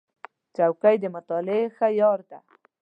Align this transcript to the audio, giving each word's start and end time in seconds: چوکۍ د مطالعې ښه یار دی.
چوکۍ 0.55 0.95
د 1.01 1.05
مطالعې 1.15 1.65
ښه 1.75 1.87
یار 2.01 2.19
دی. 2.29 2.39